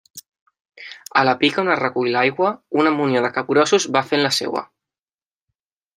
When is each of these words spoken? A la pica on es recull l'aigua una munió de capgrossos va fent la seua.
A 1.21 1.25
la 1.27 1.33
pica 1.43 1.59
on 1.65 1.69
es 1.73 1.77
recull 1.83 2.09
l'aigua 2.15 2.53
una 2.85 2.95
munió 2.97 3.21
de 3.27 3.33
capgrossos 3.39 3.87
va 3.97 4.07
fent 4.13 4.25
la 4.29 4.33
seua. 4.39 4.65